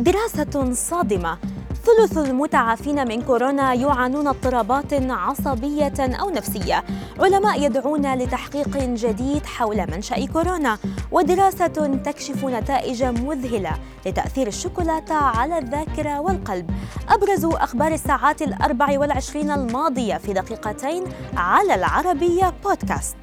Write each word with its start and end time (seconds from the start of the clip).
دراسة 0.00 0.72
صادمة. 0.72 1.38
ثلث 1.84 2.18
المتعافين 2.18 3.08
من 3.08 3.22
كورونا 3.22 3.74
يعانون 3.74 4.26
اضطرابات 4.26 4.92
عصبية 4.92 5.92
أو 5.98 6.30
نفسية. 6.30 6.84
علماء 7.18 7.62
يدعون 7.62 8.14
لتحقيق 8.14 8.78
جديد 8.78 9.46
حول 9.46 9.86
منشأ 9.90 10.26
كورونا. 10.26 10.78
ودراسة 11.12 12.00
تكشف 12.04 12.44
نتائج 12.44 13.04
مذهلة 13.04 13.72
لتأثير 14.06 14.46
الشوكولاتة 14.46 15.14
على 15.14 15.58
الذاكرة 15.58 16.20
والقلب. 16.20 16.70
أبرز 17.08 17.44
أخبار 17.44 17.92
الساعات 17.92 18.42
الأربع 18.42 18.98
والعشرين 18.98 19.50
الماضية 19.50 20.16
في 20.16 20.32
دقيقتين 20.32 21.04
على 21.36 21.74
العربية 21.74 22.54
بودكاست. 22.64 23.16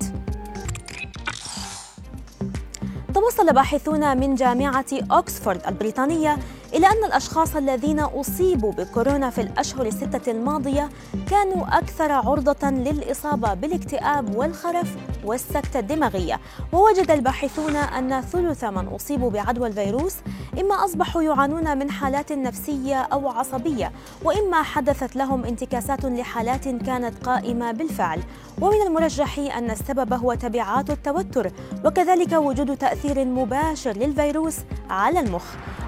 توصل 3.13 3.53
باحثون 3.53 4.17
من 4.17 4.35
جامعة 4.35 4.85
أوكسفورد 5.11 5.61
البريطانية 5.67 6.37
إلى 6.77 6.87
أن 6.87 7.03
الأشخاص 7.05 7.55
الذين 7.55 7.99
أصيبوا 7.99 8.71
بكورونا 8.71 9.29
في 9.29 9.41
الأشهر 9.41 9.85
الستة 9.85 10.31
الماضية 10.31 10.89
كانوا 11.29 11.77
أكثر 11.77 12.11
عرضة 12.11 12.69
للإصابة 12.69 13.53
بالاكتئاب 13.53 14.35
والخرف. 14.35 14.95
والسكتة 15.25 15.79
الدماغية. 15.79 16.39
ووجد 16.73 17.11
الباحثون 17.11 17.75
أن 17.75 18.21
ثلث 18.21 18.63
من 18.63 18.87
أصيبوا 18.87 19.31
بعدوى 19.31 19.67
الفيروس 19.67 20.15
إما 20.59 20.85
أصبحوا 20.85 21.21
يعانون 21.21 21.77
من 21.77 21.91
حالات 21.91 22.31
نفسية 22.31 22.95
أو 22.95 23.29
عصبية 23.29 23.91
وإما 24.23 24.63
حدثت 24.63 25.15
لهم 25.15 25.45
انتكاسات 25.45 26.05
لحالات 26.05 26.67
كانت 26.67 27.25
قائمة 27.25 27.71
بالفعل. 27.71 28.19
ومن 28.61 28.81
المرجح 28.87 29.39
أن 29.39 29.71
السبب 29.71 30.13
هو 30.13 30.33
تبعات 30.33 30.89
التوتر 30.89 31.51
وكذلك 31.85 32.33
وجود 32.33 32.77
تأثير 32.77 33.25
مباشر 33.25 33.91
للفيروس 33.91 34.57
على 34.89 35.19
المخ. 35.19 35.43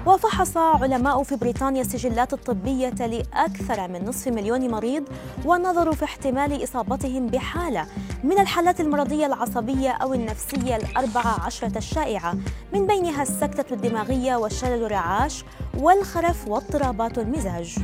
وفحص 0.06 0.56
علماء 0.56 1.22
في 1.22 1.36
بريطانيا 1.36 1.80
السجلات 1.80 2.32
الطبية 2.32 2.88
لأكثر 2.88 3.88
من 3.88 4.04
نصف 4.04 4.28
مليون 4.28 4.70
مريض 4.70 5.04
ونظروا 5.44 5.94
في 5.94 6.04
احتمال 6.04 6.64
إصابتهم 6.64 7.26
بحالة 7.26 7.86
من 8.24 8.38
الحالات 8.38 8.80
المرضية 8.80 9.19
العصبية 9.26 9.90
أو 9.90 10.14
النفسية 10.14 10.76
الأربعة 10.76 11.40
عشرة 11.46 11.78
الشائعة. 11.78 12.34
من 12.72 12.86
بينها 12.86 13.22
السكتة 13.22 13.74
الدماغية 13.74 14.36
والشلل 14.36 14.84
الرعاش 14.84 15.44
والخرف 15.78 16.48
واضطرابات 16.48 17.18
المزاج. 17.18 17.78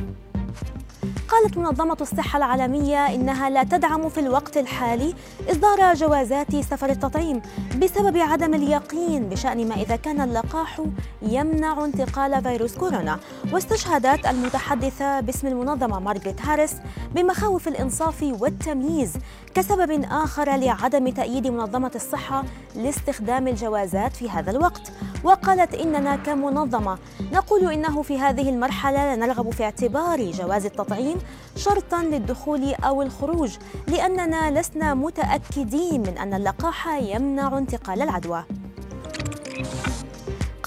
قالت 1.27 1.57
منظمة 1.57 1.97
الصحة 2.01 2.37
العالمية 2.37 3.15
إنها 3.15 3.49
لا 3.49 3.63
تدعم 3.63 4.09
في 4.09 4.19
الوقت 4.19 4.57
الحالي 4.57 5.13
إصدار 5.51 5.93
جوازات 5.93 6.55
سفر 6.55 6.89
التطعيم 6.89 7.41
بسبب 7.81 8.17
عدم 8.17 8.53
اليقين 8.53 9.29
بشأن 9.29 9.67
ما 9.67 9.75
إذا 9.75 9.95
كان 9.95 10.21
اللقاح 10.21 10.81
يمنع 11.21 11.85
انتقال 11.85 12.43
فيروس 12.43 12.75
كورونا. 12.75 13.19
واستشهدت 13.53 14.25
المتحدثة 14.25 15.19
باسم 15.19 15.47
المنظمة 15.47 15.99
مارغريت 15.99 16.41
هاريس 16.41 16.73
بمخاوف 17.15 17.67
الإنصاف 17.67 18.23
والتمييز 18.23 19.13
كسبب 19.55 20.05
آخر 20.11 20.55
لعدم 20.55 21.09
تأييد 21.09 21.47
منظمة 21.47 21.91
الصحة 21.95 22.43
لاستخدام 22.75 23.47
الجوازات 23.47 24.15
في 24.15 24.29
هذا 24.29 24.51
الوقت. 24.51 24.91
وقالت 25.23 25.73
إننا 25.73 26.15
كمنظمة. 26.15 26.97
نقول 27.33 27.71
إنه 27.71 28.01
في 28.01 28.19
هذه 28.19 28.49
المرحلة 28.49 28.97
لا 28.97 29.15
نرغب 29.15 29.49
في 29.53 29.63
اعتبار 29.63 30.31
جواز 30.31 30.65
التطعيم 30.65 31.17
شرطا 31.55 32.03
للدخول 32.03 32.73
أو 32.73 33.01
الخروج 33.01 33.57
لأننا 33.87 34.59
لسنا 34.59 34.93
متأكدين 34.93 36.01
من 36.01 36.17
أن 36.17 36.33
اللقاح 36.33 36.87
يمنع 36.87 37.57
انتقال 37.57 38.01
العدوى. 38.01 38.43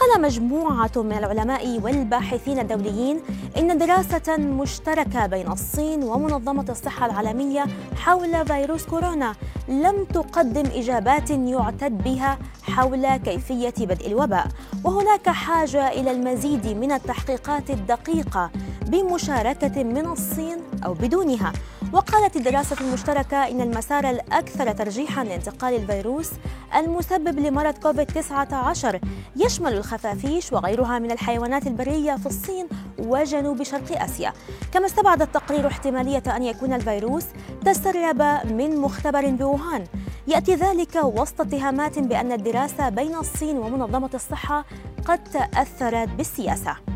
قال 0.01 0.23
مجموعة 0.23 0.91
من 0.97 1.13
العلماء 1.13 1.81
والباحثين 1.83 2.59
الدوليين 2.59 3.21
إن 3.59 3.79
دراسة 3.79 4.37
مشتركة 4.37 5.27
بين 5.27 5.53
الصين 5.53 6.03
ومنظمة 6.03 6.65
الصحة 6.69 7.07
العالمية 7.07 7.67
حول 7.97 8.47
فيروس 8.47 8.87
كورونا 8.87 9.35
لم 9.69 10.05
تقدم 10.05 10.71
إجابات 10.75 11.31
يعتد 11.31 12.03
بها 12.03 12.39
حول 12.63 13.17
كيفية 13.17 13.75
بدء 13.79 14.07
الوباء. 14.07 14.47
وهناك 14.85 15.29
حاجة 15.29 15.89
إلى 15.89 16.11
المزيد 16.11 16.67
من 16.67 16.93
التحقيقات 16.93 17.71
الدقيقة 17.71 18.51
بمشاركة 18.87 19.83
من 19.83 20.07
الصين 20.07 20.59
أو 20.87 20.95
بدونها. 20.95 21.53
وقالت 21.93 22.37
الدراسة 22.37 22.77
المشتركة 22.81 23.37
إن 23.37 23.61
المسار 23.61 24.11
الأكثر 24.11 24.73
ترجيحا 24.73 25.25
لانتقال 25.25 25.75
الفيروس 25.75 26.31
المسبب 26.77 27.39
لمرض 27.39 27.75
كوفيد-19 27.79 28.97
يشمل 29.37 29.73
الخفافيش 29.73 30.53
وغيرها 30.53 30.99
من 30.99 31.11
الحيوانات 31.11 31.67
البرية 31.67 32.17
في 32.17 32.27
الصين 32.27 32.69
وجنوب 32.99 33.63
شرق 33.63 34.03
آسيا. 34.03 34.33
كما 34.73 34.87
استبعد 34.87 35.23
التقرير 35.23 35.67
احتمالية 35.67 36.23
أن 36.37 36.43
يكون 36.43 36.73
الفيروس 36.73 37.25
تسرب 37.65 38.23
من 38.45 38.77
مختبر 38.77 39.31
بوهان. 39.31 39.85
يأتي 40.27 40.55
ذلك 40.55 40.97
وسط 41.05 41.41
اتهامات 41.41 41.99
بأن 41.99 42.33
الدراسة 42.33 42.89
بين 42.89 43.15
الصين 43.15 43.59
ومنظمة 43.59 44.11
الصحة 44.15 44.65
قد 45.07 45.25
تأثرت 45.25 46.09
بالسياسة. 46.09 46.90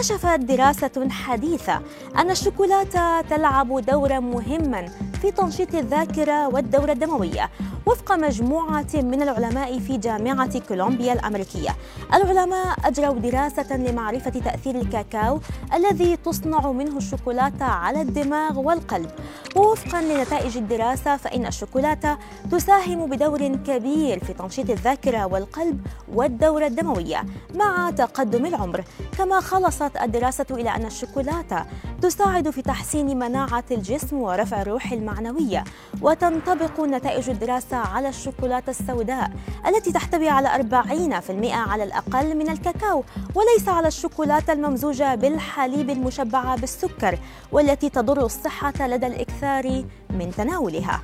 كشفت 0.00 0.40
دراسة 0.40 1.08
حديثة 1.10 1.80
أن 2.16 2.30
الشوكولاتة 2.30 3.20
تلعب 3.20 3.80
دورا 3.80 4.20
مهما 4.20 4.88
في 5.20 5.30
تنشيط 5.30 5.74
الذاكرة 5.74 6.48
والدورة 6.48 6.92
الدموية 6.92 7.50
وفق 7.86 8.12
مجموعة 8.12 8.86
من 8.94 9.22
العلماء 9.22 9.78
في 9.78 9.96
جامعة 9.96 10.58
كولومبيا 10.58 11.12
الأمريكية. 11.12 11.76
العلماء 12.14 12.76
أجروا 12.84 13.14
دراسة 13.14 13.76
لمعرفة 13.76 14.30
تأثير 14.30 14.74
الكاكاو 14.80 15.40
الذي 15.74 16.16
تصنع 16.16 16.72
منه 16.72 16.96
الشوكولاتة 16.96 17.64
على 17.64 18.02
الدماغ 18.02 18.58
والقلب. 18.58 19.10
ووفقا 19.56 20.02
لنتائج 20.02 20.56
الدراسة 20.56 21.16
فإن 21.16 21.46
الشوكولاتة 21.46 22.18
تساهم 22.50 23.06
بدور 23.10 23.56
كبير 23.56 24.24
في 24.24 24.32
تنشيط 24.32 24.70
الذاكرة 24.70 25.26
والقلب 25.26 25.86
والدورة 26.14 26.66
الدموية 26.66 27.24
مع 27.54 27.90
تقدم 27.90 28.46
العمر. 28.46 28.84
كما 29.18 29.40
خلصت 29.40 29.96
الدراسة 30.02 30.46
إلى 30.50 30.70
أن 30.70 30.86
الشوكولاتة 30.86 31.64
تساعد 32.02 32.50
في 32.50 32.62
تحسين 32.62 33.18
مناعة 33.18 33.64
الجسم 33.70 34.16
ورفع 34.16 34.62
الروح 34.62 34.92
المعنوية 35.10 35.64
وتنطبق 36.02 36.80
نتائج 36.80 37.30
الدراسة 37.30 37.76
على 37.76 38.08
الشوكولاتة 38.08 38.70
السوداء 38.70 39.30
التي 39.66 39.92
تحتوي 39.92 40.28
على 40.28 40.48
40% 40.48 41.44
على 41.44 41.84
الأقل 41.84 42.36
من 42.36 42.48
الكاكاو 42.48 43.04
وليس 43.34 43.68
على 43.68 43.88
الشوكولاتة 43.88 44.52
الممزوجة 44.52 45.14
بالحليب 45.14 45.90
المشبعة 45.90 46.56
بالسكر 46.56 47.18
والتي 47.52 47.88
تضر 47.88 48.24
الصحة 48.24 48.86
لدى 48.86 49.06
الإكثار 49.06 49.84
من 50.10 50.30
تناولها. 50.36 51.02